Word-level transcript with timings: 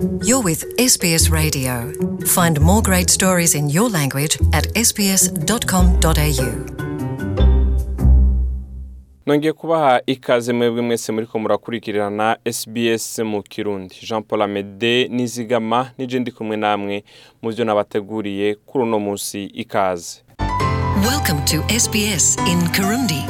You're 0.00 0.40
with 0.42 0.64
SBS 0.78 1.30
Radio. 1.30 1.92
Find 2.24 2.58
more 2.60 2.80
great 2.80 3.10
stories 3.10 3.54
in 3.54 3.68
your 3.68 3.90
language 3.90 4.38
at 4.52 4.66
sbs.com.au. 4.86 6.54
nongeye 9.26 9.52
kubaha 9.52 10.00
ikaze 10.06 10.52
mwebwe 10.52 10.82
mwese 10.82 11.12
muri 11.12 11.26
ko 11.26 11.38
murakurikirana 11.38 12.36
SBS 12.52 13.18
mu 13.18 13.42
kirundi 13.42 13.96
jean 14.08 14.22
paul 14.22 14.42
amede 14.42 15.08
nizigama 15.08 15.90
nije 15.98 16.18
ndi 16.20 16.32
kumwe 16.32 16.56
namwe 16.56 17.04
mu 17.42 17.50
byo 17.52 17.64
nabateguriye 17.64 18.54
kuri 18.54 18.84
uno 18.84 18.98
munsi 18.98 19.44
ikaze 19.44 20.20
Welcome 21.10 21.40
to 21.44 21.78
SBS 21.80 22.36
in 22.52 22.68
Kirundi. 22.68 23.24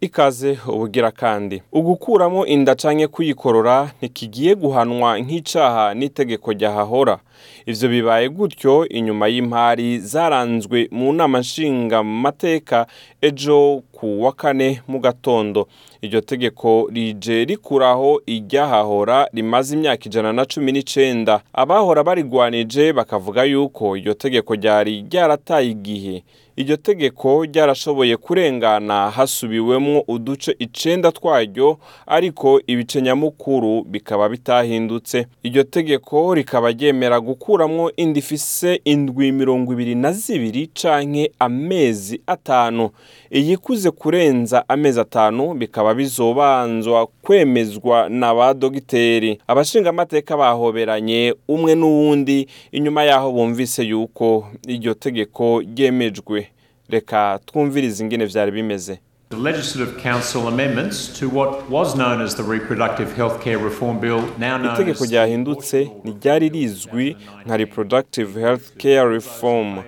Ikaze 0.00 0.58
ubugira 0.68 1.10
kandi. 1.10 1.62
Ugukuramo 1.72 2.46
inda 2.46 2.74
canke 2.74 3.06
kuyikorora 3.06 3.90
ntikigiye 3.98 4.54
guhanwa 4.54 5.18
nk'icaha 5.20 5.94
n'itegeko 5.94 6.52
ryahahora. 6.52 7.18
Ivyo 7.66 7.88
bibaye 7.88 8.28
gutyo 8.28 8.88
inyuma 8.88 9.28
y'impari 9.28 9.98
zaranzwe 9.98 10.88
mu 10.92 11.12
nama 11.12 11.38
nshinga 11.38 12.02
mateka 12.02 12.86
ejo 13.20 13.82
ku 13.96 14.22
wa 14.22 14.32
kane 14.32 14.80
mu 14.88 14.98
gatondo. 15.00 15.68
Iryo 16.02 16.20
tegeko 16.20 16.88
rije 16.92 17.44
rikuraho 17.44 18.20
iryahahora 18.26 19.28
rimaze 19.32 19.74
imyaka 19.76 20.04
ijana 20.06 20.32
na 20.32 20.44
cumi 20.44 20.72
n'icenda. 20.72 21.40
Abahora 21.52 22.04
barigwanije 22.04 22.92
bakavuga 22.92 23.44
yuko 23.44 23.96
iryo 23.96 24.14
tegeko 24.14 24.54
ryari 24.54 25.04
ryarataye 25.10 25.70
igihe. 25.70 26.22
Iryo 26.56 26.76
tegeko 26.76 27.44
ryarashoboye 27.44 28.16
kurengana 28.16 29.10
hasubiwemwo 29.10 30.04
uduce 30.08 30.56
icenda 30.58 31.12
twaryo 31.12 31.78
ariko 32.06 32.60
ibice 32.66 33.02
nyamukuru 33.02 33.82
bikaba 33.84 34.28
bitahindutse. 34.28 35.26
Iryo 35.42 35.62
tegeko 35.62 36.34
rikaba 36.34 36.70
ryemera 36.70 37.20
gukuramwo 37.20 37.92
inda 37.96 38.18
ifise 38.18 38.80
indwi 38.84 39.32
mirongo 39.32 39.72
ibiri 39.72 39.94
na 39.94 40.12
zibiri 40.12 40.66
canke 40.66 41.32
amezi 41.38 42.20
atanu. 42.26 42.90
Iyikuze 43.30 43.85
kurenza 43.90 44.68
amezi 44.68 45.00
atanu 45.00 45.54
bikaba 45.54 45.94
bizobanzwa 45.94 47.06
kwemezwa 47.22 48.08
na 48.08 48.34
ba 48.34 48.54
dogiteri. 48.54 49.38
Abashingamateka 49.46 50.36
bahoberanye 50.36 51.34
umwe 51.48 51.74
n'uwundi 51.74 52.46
inyuma 52.72 53.04
yaho 53.04 53.32
bumvise 53.32 53.82
yuko 53.84 54.48
iryo 54.68 54.94
tegeko 54.94 55.60
ryemejwe. 55.60 56.48
Reka 56.88 57.38
twumvirize 57.46 58.04
ingene 58.04 58.24
vyari 58.26 58.50
bimeze. 58.50 58.98
The 59.28 59.36
Legislative 59.36 59.98
Council 60.00 60.46
amendments 60.46 61.18
to 61.18 61.28
what 61.28 61.68
was 61.68 61.96
known 61.96 62.20
as 62.20 62.36
the 62.36 62.44
Reproductive 62.44 63.08
Healthcare 63.14 63.60
Reform 63.62 63.98
Bill, 63.98 64.20
now 64.38 64.56
known 64.56 64.74
itegeko 64.76 65.04
ryahindutse 65.04 65.90
ntiryari 66.04 66.48
rizwi 66.48 67.16
nka 67.46 67.56
reproductive 67.56 68.40
health 68.40 68.76
care 68.76 69.08
reform. 69.08 69.82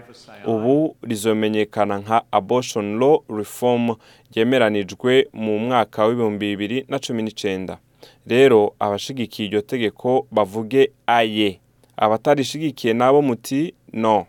Ubu 0.47 0.97
rizomenyekana 1.03 1.99
nka 1.99 2.23
abortion 2.33 2.99
law 2.99 3.19
reform 3.29 3.95
ryemeranijwe 4.35 5.29
mu 5.33 5.59
mwaka 5.59 6.05
w'ibihumbi 6.05 6.57
bibiri 6.57 6.85
na 6.89 6.99
cumi 6.99 7.23
n'icenda. 7.23 7.79
Rero 8.27 8.75
abashigikiye 8.79 9.49
iryo 9.49 9.61
tegeko 9.61 10.27
bavuge 10.31 10.91
aye. 11.07 11.61
Abatarishigikiye 11.97 12.95
nabo 12.95 13.23
muti 13.23 13.75
no. 13.93 14.27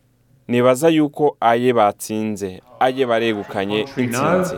Nibaza 0.47 0.89
yuko 0.89 1.37
aye 1.39 1.73
batsinze. 1.73 2.61
Aye 2.79 3.05
baregukanye 3.05 3.79
intsinzi. 3.97 4.55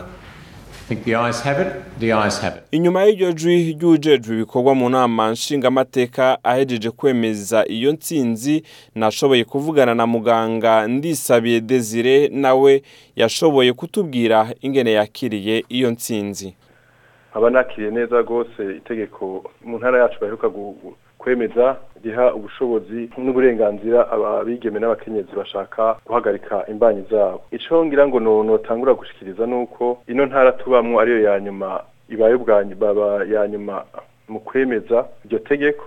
Inyuma 2.72 3.04
y'iryo 3.04 3.32
jwi 3.32 3.72
ry'ujejwe 3.72 4.34
ibikorwa 4.34 4.74
mu 4.74 4.88
nama 4.90 5.30
nshingamateka 5.30 6.38
ahejeje 6.44 6.90
kwemeza 6.90 7.64
iyo 7.68 7.92
ntsinzi 7.92 8.62
nashoboye 8.94 9.44
kuvugana 9.44 9.94
na 9.94 10.06
muganga 10.06 10.86
ndisabiye 10.88 11.60
desire 11.60 12.28
nawe 12.28 12.82
yashoboye 13.16 13.72
kutubwira 13.72 14.48
ingene 14.60 14.92
yakiriye 14.92 15.64
iyo 15.68 15.90
ntsinzi. 15.90 16.54
Aba 17.34 17.50
nakiriye 17.50 17.90
neza 17.90 18.20
rwose 18.20 18.76
itegeko 18.76 19.50
mu 19.64 19.78
ntara 19.78 19.98
yacu 20.02 20.20
baheruka 20.20 20.48
kwemeza 21.22 21.76
riha 22.04 22.34
ubushobozi 22.34 23.10
n'uburenganzira 23.18 24.10
abigeme 24.40 24.80
n'abakenyezi 24.80 25.30
bashaka 25.36 25.96
guhagarika 26.06 26.66
imbanyi 26.68 27.02
zabo. 27.10 27.40
Ico 27.50 27.84
ngira 27.86 28.06
ngo 28.10 28.20
no- 28.20 28.42
notangura 28.42 28.94
gushikiriza 28.94 29.46
nuko 29.46 30.02
ino 30.10 30.26
ntara 30.26 30.52
tubamwo 30.52 31.00
ariyo 31.00 31.22
ya 31.22 31.40
nyuma 31.40 31.80
ibaye 32.10 32.34
ubwa 32.34 32.64
ny- 32.64 32.74
baba 32.74 33.24
ya 33.24 33.48
nyuma 33.48 33.84
mu 34.28 34.40
kwemeza 34.40 35.06
iryo 35.24 35.38
tegeko 35.38 35.84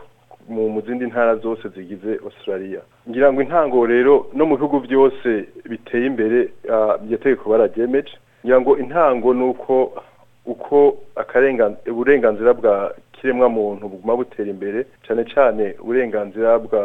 mu 0.49 0.81
zindi 0.85 1.05
ntara 1.05 1.35
zose 1.35 1.67
zigize 1.69 2.19
Australia. 2.25 2.79
Ngira 3.09 3.33
ngo 3.33 3.41
intango 3.41 3.85
rero 3.85 4.27
no 4.33 4.45
mu 4.45 4.55
bihugu 4.57 4.79
byose 4.79 5.29
biteye 5.69 6.05
imbere 6.05 6.49
iryo 7.03 7.17
tegeko 7.17 7.49
bararyemeje 7.49 8.13
ngira 8.45 8.61
ngo 8.61 8.77
intango 8.77 9.33
nuko 9.33 9.91
uko 10.45 10.97
akarenga 11.15 11.73
uburenganzira 11.91 12.53
bwa 12.53 12.93
kiremwa 13.15 13.49
muntu 13.49 13.87
buguma 13.89 14.15
butera 14.19 14.49
imbere 14.49 14.85
cyane 15.05 15.23
cyane 15.33 15.63
uburenganzira 15.81 16.59
bwa 16.59 16.83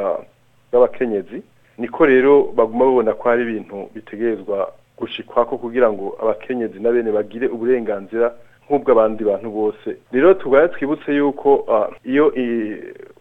bw'abakenyezi 0.70 1.42
niko 1.78 2.06
rero 2.06 2.52
baguma 2.56 2.84
babona 2.84 3.12
ko 3.14 3.28
hari 3.28 3.42
ibintu 3.42 3.76
bitegerezwa 3.94 4.72
gushikwako 4.98 5.58
kugira 5.58 5.92
ngo 5.92 6.16
abakenyezi 6.22 6.80
na 6.80 6.90
bene 6.92 7.10
bagire 7.12 7.46
uburenganzira 7.48 8.34
nk'ubw'abandi 8.66 9.24
bantu 9.24 9.48
bose. 9.50 9.88
Rero 10.12 10.34
tubaye 10.34 10.68
twibutse 10.68 11.10
yuko 11.14 11.64
ah, 11.74 11.88
iyo 12.04 12.30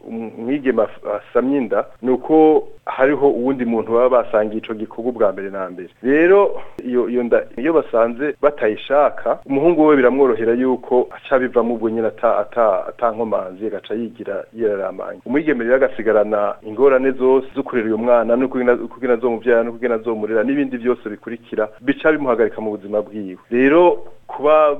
um- 0.09 0.81
af- 0.83 1.05
asamye 1.17 1.57
inda 1.57 1.85
ni 2.01 2.11
uko 2.11 2.67
hariho 2.85 3.29
uwundi 3.29 3.65
muntu 3.65 3.91
baba 3.93 4.09
basangiye 4.23 4.57
ico 4.61 4.73
gikorwa 4.73 5.09
ubwa 5.09 5.31
mbere 5.31 5.49
na 5.49 5.69
mbere. 5.69 5.89
Rero 6.03 6.61
iyo 6.83 7.23
nda 7.23 7.43
iyo 7.57 7.73
basanze 7.73 8.35
batayishaka 8.41 9.39
umuhungu 9.45 9.85
we 9.87 9.95
biramworohera 9.95 10.53
yuko 10.53 11.07
aca 11.11 11.39
bivamo 11.39 11.73
ubwo 11.73 11.89
nyine 11.89 12.07
ata 12.07 12.37
ata 12.37 12.87
atankomanzi 12.87 13.65
agaca 13.67 13.93
yigira 13.93 14.43
yiraramanye. 14.53 15.19
Umwigeme 15.25 15.63
rero 15.63 15.75
agasigarana 15.75 16.55
ingorane 16.61 17.11
zose 17.11 17.47
zo 17.55 17.63
kurera 17.63 17.87
uyo 17.87 17.97
mwana 17.97 18.35
no 18.35 18.47
kugira 18.47 19.13
azomuvyara 19.13 19.63
no 19.63 19.71
kugira 19.71 19.95
azomurera 19.95 20.43
n'ibindi 20.43 20.77
byose 20.77 21.09
bikurikira 21.09 21.69
bica 21.81 22.11
bimuhagarika 22.11 22.61
mu 22.61 22.71
buzima 22.71 23.01
bwiwe. 23.01 23.37
Rero 23.51 24.03
kuba 24.39 24.75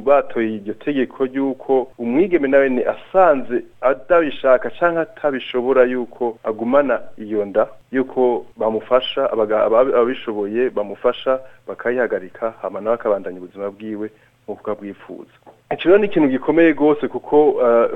batoye 0.00 0.56
iryo 0.56 0.74
tegeko 0.74 1.24
ry'uko 1.24 1.88
umwigeme 1.98 2.48
nawe 2.48 2.68
ni 2.68 2.82
asanze 2.84 3.64
atabishaka 3.80 4.70
cyangwa 4.70 5.02
atabishobora 5.02 5.84
yuko 5.84 6.38
agumana 6.44 7.00
iyo 7.18 7.44
nda 7.44 7.66
yuko 7.92 8.46
bamufasha 8.56 9.28
ababishoboye 9.32 10.70
bamufasha 10.70 11.40
bakayihagarika 11.68 12.54
nawe 12.80 12.94
akabandanya 12.94 13.38
ubuzima 13.38 13.70
bwiwe 13.70 14.10
nk'uko 14.48 14.70
abwifuza. 14.70 15.30
Iki 15.72 15.88
rero 15.88 15.98
ni 15.98 16.06
ikintu 16.06 16.28
gikomeye 16.28 16.72
rwose 16.72 17.08
kuko 17.08 17.36
eh, 17.64 17.88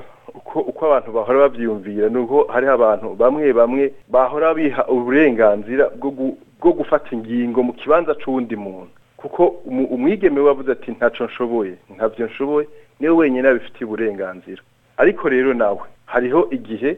uko 0.54 0.86
abantu 0.86 1.12
bahora 1.12 1.38
babyiyumvira 1.38 2.08
ni 2.08 2.18
uko 2.18 2.44
hariho 2.52 2.72
abantu 2.72 3.14
bamwe 3.14 3.52
bamwe 3.52 3.92
bahora 4.08 4.54
biha 4.54 4.84
uburenganzira 4.86 5.88
bwo 5.96 6.10
gu- 6.10 6.36
bwo 6.60 6.72
gufata 6.72 7.08
ingingo 7.12 7.62
mu 7.62 7.72
kibanza 7.72 8.14
c'uwundi 8.14 8.56
muntu. 8.56 8.90
Kuko 9.16 9.46
umwigeme 9.66 10.40
we 10.40 10.46
wavuze 10.46 10.72
ati 10.72 10.90
ntaco 10.90 11.24
nshoboye. 11.24 11.74
Ntabyo 11.96 12.26
nshoboye. 12.26 12.66
Niwe 13.00 13.14
wenyine 13.16 13.48
abifitiye 13.48 13.84
uburenganzira. 13.86 14.62
Ariko 14.96 15.28
rero 15.28 15.54
nawe 15.54 15.80
hariho 16.06 16.48
igihe 16.50 16.96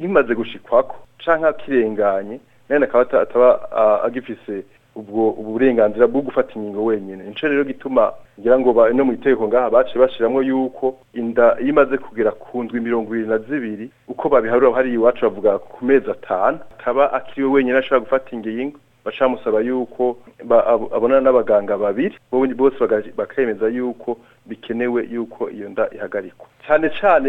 kimaze 0.00 0.34
gushikwako 0.34 0.96
canke 1.24 1.52
kirenganye 1.64 2.40
nene 2.70 2.84
akaba 2.84 3.02
ata- 3.02 3.20
ataba 3.20 3.48
agifise 4.04 4.64
ubwo 4.96 5.30
uburenganzira 5.30 6.06
bwo 6.06 6.20
gufata 6.22 6.52
ingingo 6.56 6.84
wenyine. 6.84 7.24
Nico 7.24 7.48
rero 7.48 7.64
gituma 7.64 8.12
ngira 8.40 8.58
ngo 8.58 8.88
no 8.92 9.04
mu 9.04 9.12
itegeko 9.12 9.48
ngaha 9.48 9.70
bace 9.70 9.98
bashiramwo 9.98 10.42
yuko 10.42 10.96
inda 11.14 11.56
iyo 11.60 11.68
imaze 11.68 11.98
kugera 11.98 12.30
ku 12.30 12.62
ndwi 12.64 12.80
mirongo 12.80 13.10
ibiri 13.14 13.28
na 13.28 13.38
zibiri 13.38 13.90
uko 14.08 14.28
babiharura 14.28 14.72
hariya 14.74 14.94
iwacu 14.94 15.24
bavuga 15.26 15.58
ku 15.58 15.84
mezi 15.84 16.10
atanu 16.10 16.58
akaba 16.78 17.12
akiriwe 17.12 17.50
wenyine 17.52 17.78
ashobora 17.78 18.00
gufata 18.00 18.36
ingingo. 18.36 18.78
Bacamusaba 19.04 19.60
yuko 19.60 20.16
abonana 20.96 21.20
n'abaganga 21.20 21.76
babiri 21.78 22.16
bo- 22.32 22.46
bose 22.56 22.76
bakemeza 23.16 23.68
yuko 23.68 24.16
bikenewe 24.46 25.08
yuko 25.12 25.50
iyo 25.50 25.68
nda 25.68 25.88
ihagarikwa. 25.94 26.46
Cyane 26.66 26.90
cyane 27.00 27.28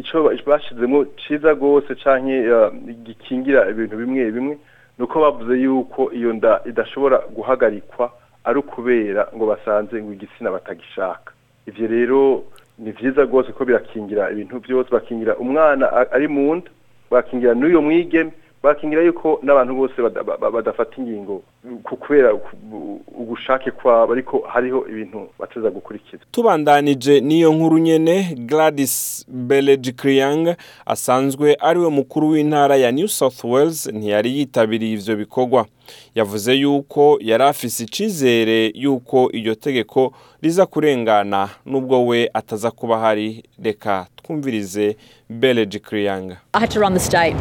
ico 0.00 0.32
bashizemo 0.46 1.04
ciza 1.16 1.54
gose 1.54 1.94
canke 1.94 2.32
eh, 2.44 2.70
gikingira 3.04 3.70
ibintu 3.70 3.96
bimwe 3.96 4.30
bimwe 4.30 4.58
nuko 4.98 5.20
bavuze 5.20 5.54
yuko 5.60 6.12
iyo 6.12 6.32
nda 6.32 6.60
idashobora 6.66 7.18
guhagarikwa 7.34 8.10
ari 8.44 8.58
ukubera 8.58 9.28
ngo 9.36 9.46
basanze 9.46 10.02
ngo 10.02 10.12
igitsina 10.12 10.50
batagishaka. 10.50 11.32
Ivyo 11.66 11.86
rero 11.88 12.44
ni 12.78 12.90
vyiza 12.92 13.22
rwose 13.24 13.52
ko 13.52 13.64
birakingira 13.64 14.30
ibintu 14.30 14.60
byose 14.60 14.90
bakingira 14.90 15.36
umwana 15.36 15.92
ari 16.12 16.28
mu 16.28 16.54
nda 16.56 16.70
bakingira 17.10 17.54
n'uyo 17.54 17.82
mwigeme 17.82 18.32
bakingira 18.66 19.02
yuko 19.02 19.38
n'abantu 19.42 19.74
bose 19.74 19.96
bada- 20.02 20.22
ba- 20.24 20.36
ba- 20.36 20.50
badafata 20.50 20.96
ingingo. 20.98 21.42
Kubera 21.82 22.34
ku- 22.34 23.00
ubushake 23.18 23.70
kwabo 23.70 24.12
ariko 24.12 24.38
hariho 24.48 24.86
ibintu 24.88 25.28
bateza 25.38 25.70
gukurikiza 25.70 26.22
tubandanije 26.30 27.20
n'iyo 27.20 27.52
nkuru 27.52 27.78
nyene 27.78 28.34
Gladys 28.38 29.24
Berejikliang 29.28 30.56
asanzwe 30.86 31.56
ari 31.60 31.78
we 31.80 31.88
mukuru 31.90 32.28
w'intara 32.28 32.76
ya 32.76 32.92
New 32.92 33.08
South 33.08 33.44
Wales 33.44 33.86
ntiyari 33.86 34.38
yitabiriye 34.38 34.92
ivyo 34.92 35.16
bikorwa. 35.16 35.66
Yavuze 36.14 36.54
yuko 36.54 37.18
yari 37.20 37.44
afise 37.44 37.84
icizere 37.84 38.72
yuko 38.74 39.30
iryo 39.32 39.54
tegeko 39.54 40.12
riza 40.42 40.66
kurengana 40.66 41.48
nubwo 41.66 42.06
we 42.06 42.30
ataza 42.34 42.70
kuba 42.70 42.98
hari 42.98 43.42
reka 43.62 44.06
twumvirize 44.16 44.96
Berejikliang. 45.30 46.36
I 46.54 46.60
had 46.60 46.70
to 46.70 46.80
run 46.80 46.94
the 46.94 47.00
state. 47.00 47.34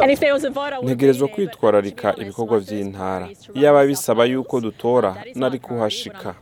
and 0.00 0.10
if 0.10 0.20
there 0.20 0.32
was 0.32 0.44
a 0.44 0.50
vote, 0.50 0.72
I 0.72 0.78
would 0.78 0.84
ntegerezwa 0.88 1.28
kwitwararika 1.28 2.14
ibikorwa 2.16 2.60
by'intara 2.92 3.28
yaba 3.54 3.86
bisaba 3.86 4.24
yuko 4.24 4.60
dutora 4.60 5.16
nari 5.34 5.58
kuhashika. 5.58 6.34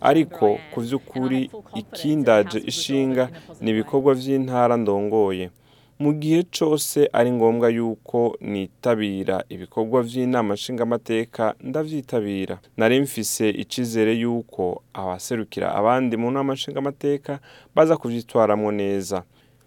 ariko 0.00 0.58
ku 0.72 0.80
by'ukuri 0.80 1.50
ikindaje 1.74 2.58
ishinga 2.66 3.28
ni 3.60 3.70
ibikorwa 3.70 4.14
by'intara 4.14 4.76
ndongoye. 4.76 5.50
Mu 5.98 6.12
gihe 6.12 6.42
cyose 6.50 7.08
ari 7.12 7.30
ngombwa 7.32 7.68
yuko 7.70 8.36
nitabira 8.40 9.44
ibikorwa 9.48 10.02
by'inama 10.02 10.54
nshingamateka 10.54 11.54
ndavyitabira. 11.60 12.58
Nari 12.76 13.00
mfise 13.00 13.50
icizere 13.50 14.12
yuko 14.14 14.82
abaserukira 14.94 15.74
abandi 15.74 16.16
mu 16.16 16.30
nama 16.30 16.52
nshingamateka 16.52 17.38
baza 17.74 17.96
kuvyitwaramwo 17.96 18.72
neza. 18.72 19.22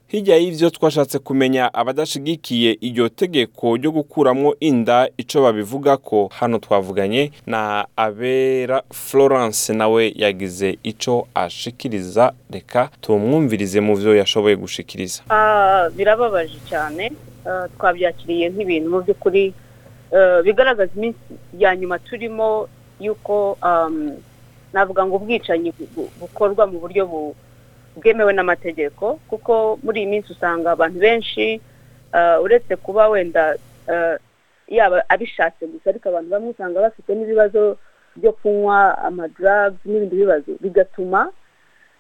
Hirya 0.08 0.36
y'ivyo 0.38 0.70
twashatse 0.70 1.20
kumenya 1.20 1.74
abadashigikiye 1.74 2.78
iryo 2.82 3.10
tegeko 3.10 3.76
ryo 3.78 3.92
gukuramwo 3.92 4.56
inda 4.60 5.10
ico 5.18 5.42
babivuga 5.42 5.98
ko 5.98 6.30
hano 6.40 6.60
twavuganye 6.60 7.32
na 7.46 7.86
abera 7.96 8.84
florence 8.92 9.74
nawe 9.74 10.14
yagize 10.16 10.78
ico 10.84 11.28
ashikiriza. 11.36 12.34
Reka 12.52 12.90
tumwumvirize 13.02 13.80
mu 13.82 13.96
vyo 13.96 14.16
yashoboye 14.16 14.56
gushikiriza. 14.56 15.22
Ah, 15.30 15.90
birababaje 15.96 16.58
cyane 16.70 17.12
Ah, 17.48 17.68
twabyakiriye 17.80 18.50
nk'ibintu 18.50 18.90
mu 18.92 19.00
by'ukuri 19.04 19.54
ah, 20.16 20.42
bigaragaza 20.44 20.92
iminsi 20.96 21.20
ya 21.60 21.76
nyuma 21.76 22.00
turimo 22.00 22.68
y'uko 23.00 23.58
navuga 24.74 25.06
ngo 25.06 25.16
ubwicanyi 25.16 25.72
bu- 25.80 25.88
bu- 25.96 26.12
bukorwa 26.20 26.68
mu 26.68 26.80
buryo 26.80 27.06
bu- 27.08 27.36
bwemewe 27.98 28.34
n'amategeko 28.34 29.20
kuko 29.30 29.80
muri 29.84 30.00
iyi 30.02 30.10
minsi 30.10 30.32
usanga 30.34 30.72
abantu 30.72 31.00
benshi 31.00 31.62
ah, 32.14 32.40
uretse 32.42 32.76
kuba 32.76 33.10
wenda 33.10 33.56
ah, 33.90 34.18
yaba 34.68 35.04
abishatse 35.10 35.68
gusa 35.68 35.90
ariko 35.90 36.10
abantu 36.10 36.30
bamwe 36.30 36.50
usanga 36.54 36.82
bafite 36.82 37.10
n'ibibazo 37.16 37.78
byo 38.16 38.32
kunywa 38.32 38.98
amadrugs 39.04 39.78
n'ibindi 39.86 40.16
bibazo 40.16 40.52
bigatuma 40.62 41.32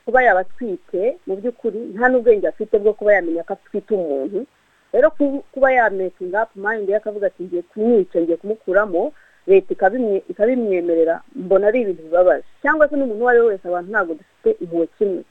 kuba 0.05 0.23
yaba 0.23 0.39
atwite 0.39 1.17
mu 1.27 1.35
by'ukuri 1.35 1.79
nta 1.93 2.07
n'ubwenge 2.09 2.47
afite 2.47 2.79
bwo 2.79 2.93
kuba 2.93 3.13
yamenya 3.13 3.43
ko 3.43 3.53
atwite 3.53 3.91
umuntu. 3.93 4.45
Rero 4.93 5.11
ku- 5.11 5.43
kuba 5.51 5.67
yamekinga 5.71 6.41
apu 6.47 6.59
mayindi 6.59 6.91
ye 6.91 6.97
akavuga 6.97 7.27
ati 7.27 7.43
ngiye 7.43 7.61
kumwica 7.61 8.15
ngiye 8.21 8.37
kumukuramo 8.39 9.11
leta 9.47 9.73
ikabimwe- 9.75 10.23
ikabimwemerera 10.31 11.21
mbona 11.35 11.67
ari 11.67 11.81
ibintu 11.81 12.03
bibabaje. 12.07 12.47
Cyangwa 12.63 12.87
se 12.89 12.95
n'umuntu 12.95 13.19
uwo 13.21 13.29
ari 13.29 13.39
we 13.39 13.45
wese 13.51 13.67
abantu 13.67 13.89
ntabwo 13.91 14.13
dufite 14.15 14.49
impuhwe 14.63 14.87
kimwe. 14.97 15.21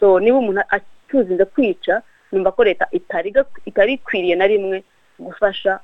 So 0.00 0.20
niba 0.20 0.38
umuntu 0.38 0.60
acuzinze 0.68 1.44
kwica 1.44 2.02
numva 2.32 2.52
ko 2.52 2.64
leta 2.64 2.86
itari 3.66 3.92
ikwiriye 3.94 4.34
na 4.36 4.46
rimwe 4.46 4.84
gufasha 5.18 5.80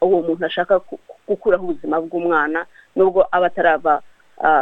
uwo 0.00 0.22
muntu 0.22 0.46
ashaka 0.46 0.80
ku- 0.80 0.98
gukuraho 1.28 1.64
ubuzima 1.64 2.00
bw'umwana 2.00 2.66
nubwo 2.96 3.26
aba 3.32 3.46
atarava 3.50 4.02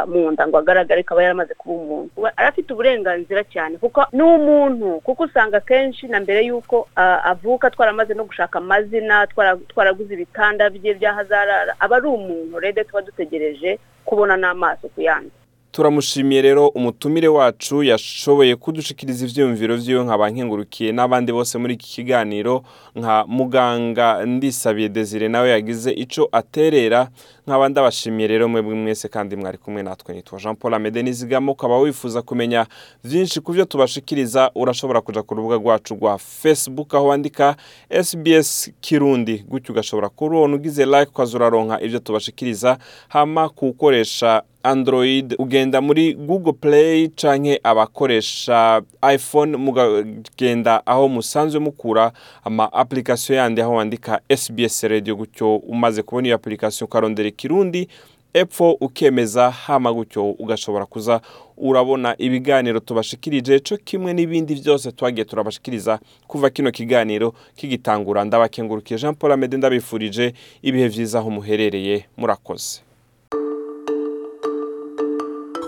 mu 0.07 0.31
nda 0.31 0.47
ngo 0.47 0.57
agaragare 0.57 1.01
akaba 1.03 1.19
yaramaze 1.23 1.51
kuba 1.59 1.75
umuntu. 1.75 2.27
Arafite 2.39 2.71
uburenganzira 2.73 3.43
cyane 3.43 3.75
kuko 3.77 4.05
ni 4.15 4.23
umuntu 4.23 4.99
kuko 5.03 5.23
usanga 5.27 5.57
akenshi 5.59 6.07
na 6.07 6.19
mbere 6.23 6.45
y'uko 6.47 6.87
avuka 6.95 7.67
twaramaze 7.69 8.13
no 8.15 8.23
gushaka 8.23 8.57
amazina 8.63 9.27
twara- 9.27 9.59
twaraguze 9.67 10.13
ibitanda 10.15 10.69
bye 10.71 10.93
by'ahazarara 10.95 11.75
aba 11.79 11.95
ari 11.99 12.07
umuntu 12.07 12.55
rero 12.59 12.83
tuba 12.87 13.01
dutegereje 13.03 13.75
kubona 14.07 14.37
n'amaso 14.39 14.87
ku 14.95 15.01
yandi. 15.03 15.35
Turamushimiye 15.75 16.41
rero 16.41 16.67
umutumire 16.67 17.27
wacu 17.27 17.83
yashoboye 17.83 18.55
kudushikiriza 18.55 19.25
ivyiyumviro 19.25 19.75
vyiwe 19.77 20.03
nkaba 20.03 20.29
nkengurukiye 20.29 20.91
n'abandi 20.91 21.31
bose 21.35 21.57
muri 21.57 21.73
iki 21.73 21.87
kiganiro 21.95 22.63
nka 22.95 23.25
muganga 23.27 24.25
ndisabiye 24.25 24.89
desire 24.89 25.27
nawe 25.27 25.49
yagize 25.49 25.91
ico 25.91 26.29
aterera 26.31 27.09
nkaba 27.47 27.69
ndabashimiye 27.69 28.27
rero 28.27 28.47
mwebwe 28.47 28.75
mwese 28.75 29.07
kandi 29.07 29.35
mwari 29.35 29.57
kumwe 29.57 29.83
natwe. 29.83 30.15
Nitwa 30.15 30.39
jean 30.39 30.55
paul 30.55 30.73
amede 30.73 31.03
nizigamo 31.03 31.51
ukaba 31.51 31.79
wifuza 31.79 32.21
kumenya 32.21 32.65
vyinshi 33.03 33.41
ku 33.41 33.51
vyo 33.51 33.65
tubashikiriza 33.65 34.51
urashobora 34.55 35.01
kuja 35.01 35.21
ku 35.23 35.35
rubuga 35.35 35.55
rwacu 35.55 35.93
rwa 35.95 36.17
facebook 36.17 36.93
aho 36.95 37.07
wandika 37.07 37.55
sbs 38.03 38.71
kirundi. 38.81 39.43
Gutyo 39.47 39.71
ugashobora 39.73 40.09
kurubona 40.09 40.55
ugize 40.55 40.85
like 40.85 41.09
ukaza 41.11 41.37
uraronka 41.37 41.81
ivyo 41.81 41.99
tubashikiriza 41.99 42.77
hama 43.07 43.49
kuwukoresha 43.49 44.41
android 44.65 45.35
ugenda 45.39 45.81
muri 45.81 46.13
google 46.13 46.53
play 46.53 47.07
canke 47.07 47.59
abakoresha 47.63 48.81
iphone 49.13 49.57
mugagenda 49.57 50.85
aho 50.87 51.07
musanzwe 51.07 51.59
mukura 51.59 52.11
ama 52.43 52.73
application 52.73 53.37
yandi 53.37 53.61
aho 53.61 53.73
wandika 53.73 54.21
sbs 54.37 54.83
radio 54.83 55.15
gutyo 55.15 55.55
umaze 55.55 56.01
kubona 56.01 56.27
iyo 56.27 56.35
application 56.35 56.85
ukarondera 56.85 57.29
ikirundi 57.29 57.87
epfo 58.33 58.71
ukemeza 58.71 59.51
hama 59.51 59.93
gutyo 59.93 60.31
ugashobora 60.31 60.85
kuza 60.85 61.21
urabona 61.57 62.15
ibiganiro 62.17 62.79
tubashikirije 62.79 63.59
co 63.59 63.77
kimwe 63.77 64.13
n'ibindi 64.13 64.55
byose 64.55 64.91
twagiye 64.91 65.25
turabashikiriza 65.25 65.99
kuva 66.27 66.49
kino 66.49 66.71
kiganiro 66.71 67.33
kigitangura. 67.55 68.23
Ndabakengurukiye 68.25 68.99
jean 68.99 69.15
paul 69.15 69.31
amede 69.31 69.57
ndabifurije 69.57 70.33
ibihe 70.61 70.87
vyiza 70.87 71.19
aho 71.19 71.29
muherereye. 71.29 72.05
Murakoze. 72.17 72.81